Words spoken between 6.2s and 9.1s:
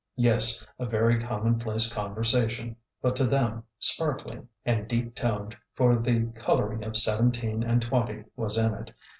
coloring of seventeen and twenty was in it.